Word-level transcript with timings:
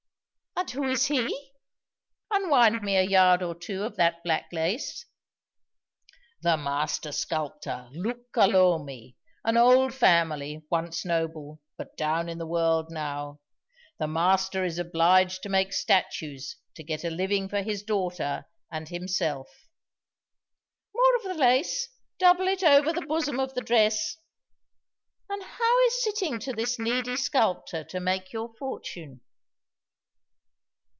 "And 0.53 0.69
who 0.69 0.83
is 0.89 1.07
he! 1.07 1.53
(Unwind 2.29 2.83
me 2.83 2.95
a 2.95 3.01
yard 3.01 3.41
or 3.41 3.55
two 3.55 3.83
of 3.83 3.95
that 3.95 4.23
black 4.23 4.49
lace.)" 4.51 5.07
"The 6.43 6.55
master 6.55 7.11
sculptor, 7.11 7.87
Luca 7.93 8.45
Lomi 8.45 9.17
an 9.43 9.57
old 9.57 9.91
family, 9.95 10.63
once 10.69 11.03
noble, 11.03 11.61
but 11.77 11.97
down 11.97 12.29
in 12.29 12.37
the 12.37 12.45
world 12.45 12.91
now. 12.91 13.39
The 13.97 14.07
master 14.07 14.63
is 14.63 14.77
obliged 14.77 15.41
to 15.43 15.49
make 15.49 15.73
statues 15.73 16.57
to 16.75 16.83
get 16.83 17.03
a 17.03 17.09
living 17.09 17.49
for 17.49 17.63
his 17.63 17.81
daughter 17.81 18.45
and 18.69 18.87
himself." 18.87 19.47
"More 20.93 21.15
of 21.15 21.23
the 21.23 21.33
lace 21.41 21.89
double 22.19 22.47
it 22.47 22.61
over 22.61 22.93
the 22.93 23.01
bosom 23.07 23.39
of 23.39 23.55
the 23.55 23.61
dress. 23.61 24.17
And 25.27 25.41
how 25.41 25.85
is 25.87 26.03
sitting 26.03 26.37
to 26.39 26.53
this 26.53 26.77
needy 26.77 27.15
sculptor 27.17 27.83
to 27.85 27.99
make 27.99 28.31
your 28.31 28.53
fortune?" 28.59 29.21